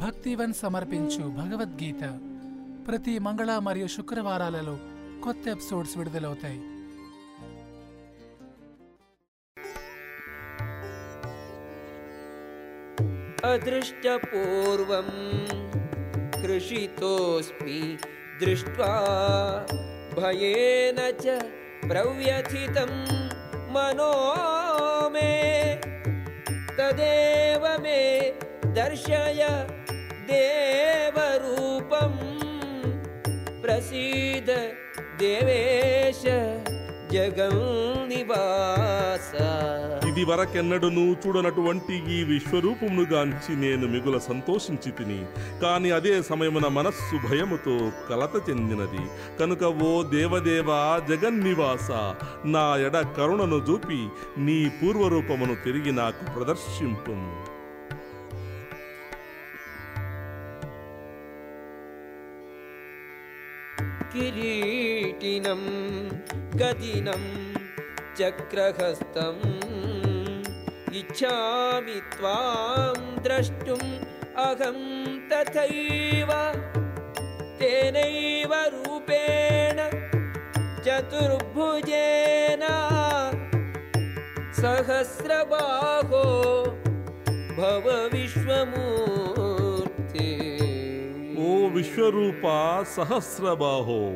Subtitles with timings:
[0.00, 2.02] భక్తివన్ సమర్పించు భగవద్గీత
[2.88, 4.76] ప్రతి మంగళ మరియు శుక్రవారాలలో
[5.24, 6.60] కొత్త ఎపిసోడ్స్ విడుదలవుతాయి
[13.78, 15.08] अदृष्टपूर्वं
[16.36, 17.78] कृषितोऽस्मि
[18.40, 18.90] दृष्ट्वा
[20.12, 21.36] भयेन च
[21.84, 22.92] प्रव्यथितं
[23.74, 24.10] मनो
[25.14, 25.30] मे
[26.78, 28.00] तदेव मे
[28.74, 29.42] दर्शय
[30.30, 32.12] देवरूपं
[33.62, 34.48] प्रसीद
[35.20, 36.22] देवेश
[37.16, 39.28] जगन्निवास
[40.08, 45.18] ఇది వరకెన్నడూనూ చూడనటువంటి ఈ విశ్వరూపమును గాంచి నేను మిగుల సంతోషించి తిని
[45.62, 47.74] కాని అదే సమయమున మనస్సు భయముతో
[48.08, 49.04] కలత చెందినది
[49.40, 50.80] కనుక ఓ దేవదేవా
[51.10, 51.88] జగన్నివాస
[52.54, 54.00] నా ఎడ కరుణను చూపి
[54.46, 57.16] నీ పూర్వరూపమును తిరిగి నాకు ప్రదర్శింపు
[64.13, 65.61] किरीटिनं
[66.59, 67.53] गदिनं
[68.15, 69.51] चक्रहस्तम्।
[70.95, 73.93] इच्छामि त्वां द्रष्टुम्
[74.37, 76.27] अहं तथैव।
[77.59, 79.77] तेनैव रूपेण
[80.81, 82.59] चतुर्भुजेन।
[84.53, 86.23] सहस्रबाहो
[87.57, 89.00] भव विश्वमूर्ते ఓ
[91.81, 92.41] విశ్వరూప
[92.95, 94.15] సహస్రబాహో.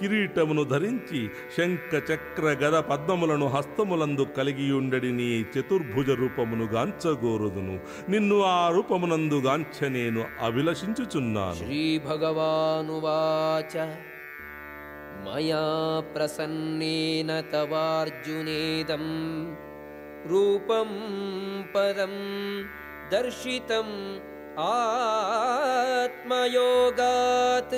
[0.00, 7.80] కిరీటమును ధరించి శంఖ చక్ర గద పద్మములను హస్తములందు కలిగియుండడి నీ చతుర్భుజ రూపమును గాంచగోరుదును.
[8.10, 11.54] నిన్ను ఆ రూపమునందు గాంచ నేను అభిలషించుచున్నాను.
[11.54, 13.78] శ్రీ భగవానువాచ
[15.26, 19.04] మయా ప్రసన్నేన తవార్జునేదం.
[20.26, 20.88] రూపం
[21.76, 22.14] పదం
[23.12, 24.18] దర్శితం
[26.41, 27.75] आत्मयोगात्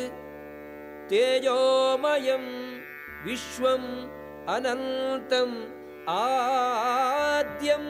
[1.11, 2.45] तेजोमयं
[3.25, 3.89] विश्वम्
[4.55, 5.57] अनन्तम्
[6.13, 7.85] आद्यं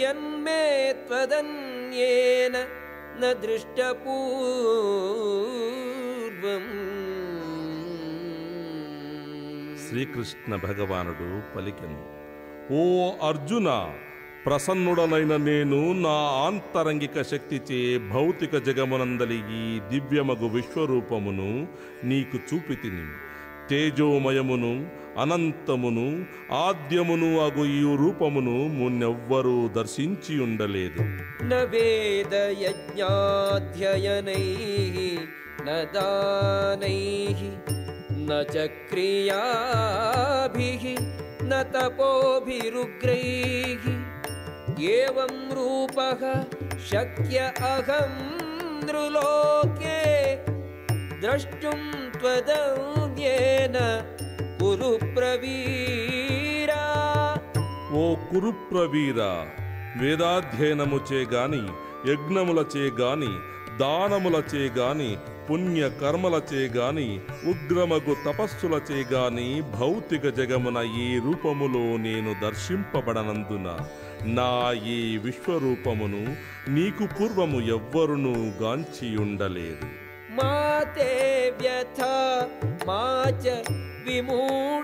[0.00, 0.62] यन्मे
[1.06, 2.54] त्वदन्येन
[3.20, 3.92] न दृष्टपूर्वम्
[9.84, 11.98] శ్రీకృష్ణ భగవానుడు పలికెను
[12.76, 12.80] ఓ
[13.28, 13.68] అర్జున
[14.45, 21.67] ప్రసన్నుడనైన నేను నా ఆంతరంగిక శక్తిచే భౌతిక జగమునందలి ఈ దివ్యమగు విశ్వరూపమును
[22.03, 23.05] నీకు చూపితిని.
[23.69, 24.87] తేజోమయమును
[25.21, 31.01] అనంతమును ఆద్యమును అగు ఈ రూపమును మున్నెవ్వరూ దర్శించి ఉండలేదు.
[31.45, 33.19] నవేద యజ్ఞాధ్యయనై
[44.90, 46.22] एवं रूपः
[46.90, 47.38] शक्य
[47.70, 48.12] अहं
[48.86, 50.00] नृलोके
[51.20, 51.78] द्रष्टुं
[52.18, 53.76] त्वदन्येन
[54.60, 56.82] कुरु प्रवीरा
[57.96, 59.20] ఓ కురుప్రవీర
[60.00, 61.60] వేదాధ్యయనముచే గాని
[62.08, 63.30] యజ్ఞములచే గాని
[63.80, 65.10] దానములచే గాని
[65.48, 67.08] పుణ్య కర్మలచే గాని
[67.52, 73.66] ఉగ్రమగు తపస్సులచే గాని భౌతిక జగమున ఈ రూపములో నేను దర్శింపబడనందున
[74.38, 74.52] నా
[74.92, 76.22] ఈ విశ్వరూపమును
[76.76, 79.86] నీకు పూర్వము ఎవ్వరునూ గాంచి ఉండలేదు
[80.36, 80.52] मा
[80.94, 81.10] ते
[81.58, 82.14] व्यथा
[82.86, 83.02] मा
[83.36, 83.44] च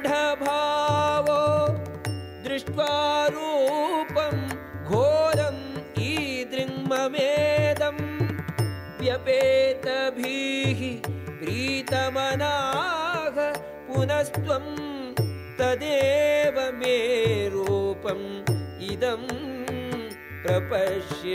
[0.03, 1.41] विमूढभावो
[2.44, 2.92] दृष्ट्वा
[3.31, 4.36] रूपं
[4.91, 5.60] घोरम्
[6.10, 8.03] ईदृङ्ममेदम्
[9.00, 10.53] व्यपेतभिः
[11.84, 13.36] प्रीतमनाः
[13.86, 14.66] पुनस्त्वं
[15.58, 16.94] तदेव मे
[17.54, 18.25] रूपम्
[18.86, 19.25] इदं
[20.42, 21.34] प्रपश्य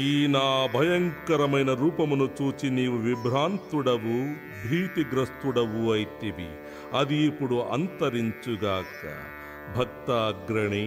[0.00, 0.44] ఈ నా
[0.74, 4.18] భయంకరమైన రూపమును చూచి నీవు విభ్రాంతుడవు
[4.62, 6.50] భీతిగ్రస్తుడవు అయితివి
[7.00, 9.00] అది ఇప్పుడు అంతరించుగాక
[9.76, 10.86] భక్తాగ్రణి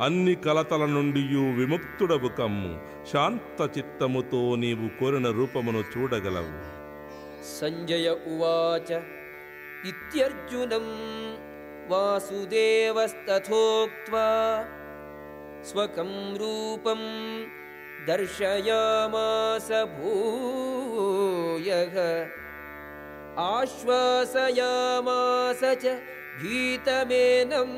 [0.00, 2.80] అన్ని కలతల నుండి విముక్తుడవు కమ్ము.
[3.12, 6.76] శాంత చిత్తముతో నీవు కోరిన రూపమును చూడగలవు.
[7.60, 9.00] సంజయ ఉవాచ
[9.88, 10.86] ఇత్యర్జునం
[11.90, 14.64] వాసుదేవస్తథోక్త్వా
[15.70, 16.98] స్వకం రూపం
[18.08, 21.94] దర్శయామాస భూయః
[23.38, 25.96] ఆశ్వాసయామాస చ
[26.42, 27.72] గీతమేనం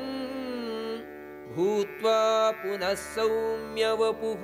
[1.58, 2.18] भूत्वा
[2.60, 4.42] पुनः सौम्यवपुः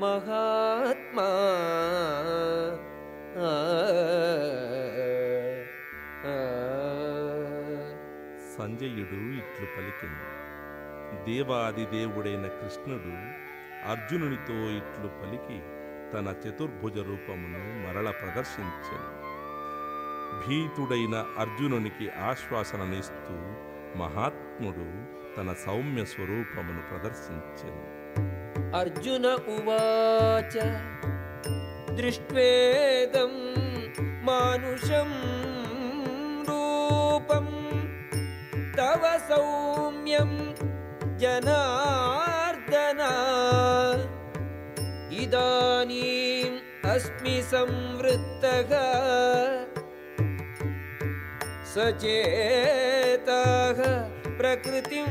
[0.00, 1.28] महात्मा
[3.40, 3.50] ఆ,
[6.26, 6.36] ఆ,
[8.54, 10.18] సంజయుడు ఇట్లు పలికెను
[11.26, 13.12] దేవాది దేవుడైన కృష్ణుడు
[13.92, 15.58] అర్జునునితో ఇట్లు పలికి
[16.12, 19.08] తన చతుర్భుజ రూపమును మరల ప్రదర్శించెను
[20.40, 23.36] భీతుడైన అర్జునునికి ఆశ్వాసననిస్తూ
[23.98, 24.88] మహాత్ముడు
[25.36, 27.82] తన సౌమ్య స్వరూపమును ప్రదర్శించెను
[28.72, 30.54] अर्जुन उवाच
[31.98, 33.32] दृष्ट्वेदं
[34.26, 35.10] मानुषं
[36.48, 37.46] रूपं
[38.78, 40.30] तव सौम्यं
[41.22, 43.00] जनार्दन
[45.22, 48.72] इदानीम् अस्मि संवृत्तः
[51.74, 53.78] सचेतः
[54.38, 55.08] प्रकृतिं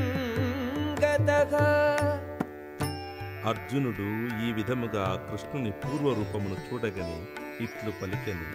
[3.45, 4.07] అర్జునుడు
[4.45, 7.19] ఈ విధముగా కృష్ణుని పూర్వరూపమును చూడగని
[7.61, 8.47] ఇట్లు పలికెను.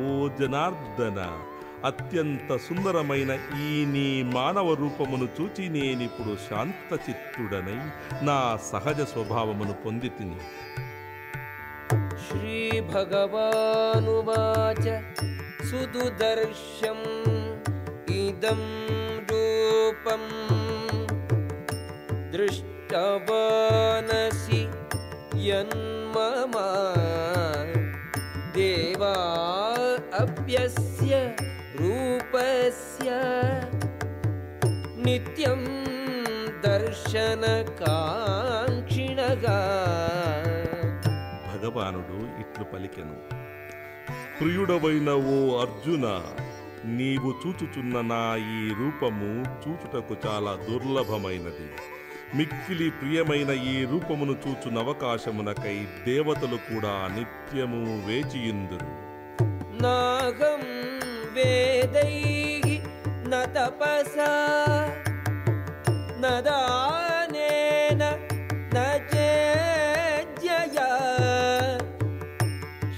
[0.00, 0.06] ఓ
[0.38, 1.18] జనార్దన
[1.84, 7.80] అత్యంత సుందరమైన ఈ నీ మానవ రూపమును చూచి నేనిప్పుడు శాంతచిత్తుడనై
[8.22, 8.38] నా
[8.72, 10.38] సహజ స్వభావమును పొంది తిని
[12.24, 12.54] శ్రీ
[12.92, 14.86] భగవానువాచ
[15.70, 17.00] సుదుదర్శం
[18.16, 18.62] ఇదం
[19.30, 20.24] రూపం
[22.33, 23.31] दृष्टवानसि
[25.47, 26.53] यन्मम
[28.55, 29.13] देवा
[30.19, 31.11] अप्यस्य
[31.79, 33.09] रूपस्य
[35.05, 35.61] नित्यं
[36.65, 39.45] दर्शनकाङ्क्षिणः
[41.49, 43.15] భగవానుడు ఇట్లు పలికెను
[44.37, 45.31] ప్రియుడవైన ఓ
[45.61, 46.05] అర్జున
[46.97, 48.19] నీవు చూచుచున్న నా
[48.53, 49.29] ఈ రూపము
[49.63, 51.67] చూచుటకు చాలా దుర్లభమైనది
[52.36, 58.86] మిక్కిలి ప్రియమైన ఈ రూపమును చూచునవకాశమునకై దేవతలు కూడా నిత్యము వేచియుందురు.
[59.82, 60.62] నాగం
[61.32, 62.44] వేదై
[63.54, 64.28] తపసా
[66.22, 68.02] నదానేన
[68.74, 70.78] నేజ్యయ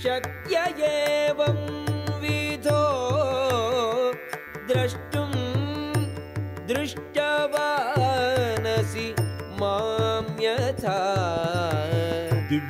[0.04, 0.56] శక్య
[0.90, 1.55] ఏవం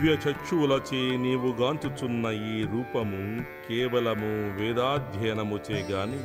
[0.06, 3.22] దివ్య చచ్చువులచే నీవు గాంచుచున్న ఈ రూపము
[3.68, 6.20] కేవలము వేదాధ్యయనముచే గాని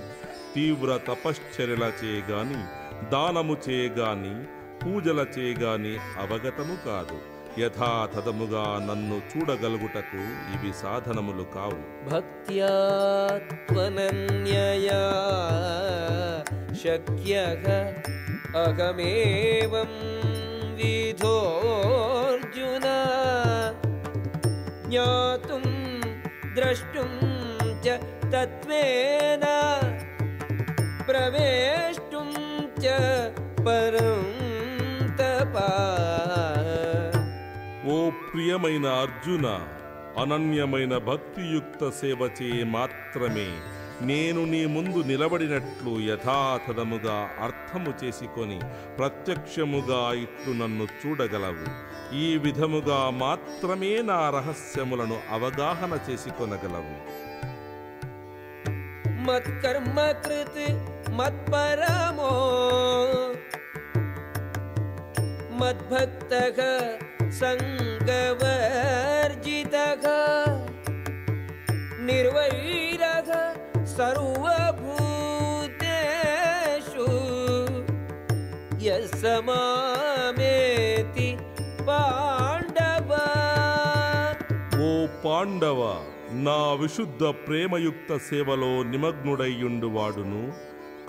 [0.56, 2.60] తీవ్ర తపశ్చర్యలచే గాని
[3.10, 4.34] దానముచే గాని
[4.84, 7.18] పూజలచే గాని అవగతము కాదు.
[7.62, 10.22] యథాతథముగా నన్ను చూడగలుగుటకు
[10.54, 11.82] ఇవి సాధనములు కావు.
[12.10, 13.02] భక్త్యాత్మనన్యయా
[16.84, 17.34] శక్య
[20.76, 21.38] విధో
[24.91, 25.63] ज्ञातुं
[26.57, 27.11] द्रष्टुं
[27.85, 27.99] च
[28.33, 29.45] तत्त्वेन
[31.09, 32.29] प्रवेष्टुं
[32.79, 32.97] च
[33.61, 34.25] परं
[35.19, 35.69] तपा
[37.89, 39.47] ఓ ప్రియమైన అర్జున
[40.23, 43.49] అనన్యమైన భక్తియుక్త సేవచే మాత్రమే
[44.03, 48.59] నేను నీ ముందు నిలబడినట్లు యథాతథముగా అర్థము చేసుకొని
[48.99, 51.67] ప్రత్యక్షముగా ఇట్లు నన్ను చూడగలవు
[52.14, 56.96] ఈ విధముగా మాత్రమే నా రహస్యములను అవగాహన చేసుకొనగలవు.
[59.08, 60.00] మత్కర్మ
[61.16, 62.32] మత్పరమో
[72.06, 73.22] నిర్వైర
[73.86, 74.46] సర్వ
[85.42, 90.54] పాండవ నా విశుద్ధ ప్రేమయుక్త సేవలో నిమగ్నుడయ్యుండువాడును.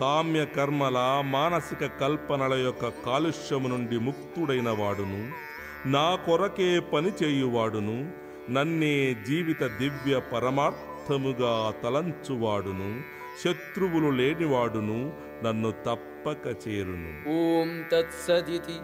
[0.00, 5.32] కామ్య కర్మల మానసిక కల్పనల యొక్క కాలుష్యము నుండి ముక్తుడైన వాడును
[5.88, 8.12] నా కొరకే పనిచేయువాడును
[8.50, 13.00] నన్నే జీవిత దివ్య పరమార్థముగా తలంచువాడును.
[13.44, 15.12] శత్రువులు లేనివాడును
[15.44, 17.30] నన్ను తప్పక చేరును.
[17.30, 18.78] ఓం తత్సదితి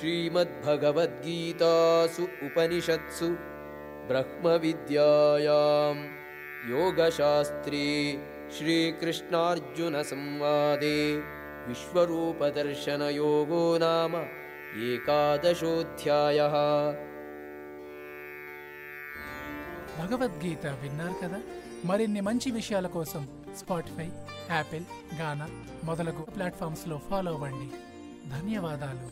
[0.00, 3.55] శ్రీమద్భగవద్గీతాసు ఉపనిషత్సు.
[4.09, 5.95] ब्रह्मविद्यायां
[6.71, 7.85] योगशास्त्रे
[8.55, 10.97] श्रीकृष्णार्जुनसंवादे
[11.67, 14.15] विश्वरूपदर्शनयोगो नाम
[14.87, 16.55] एकादशोऽध्यायः
[19.97, 21.39] భగవద్గీత విన్నారు కదా
[21.89, 23.23] మరిన్ని మంచి విషయాల కోసం
[23.59, 24.07] స్పాటిఫై
[24.51, 24.85] యాపిల్
[25.19, 25.47] గానా
[25.89, 27.67] మొదలగు ప్లాట్ఫామ్స్లో ఫాలో అవ్వండి
[28.31, 29.07] ధన్యవాదాలు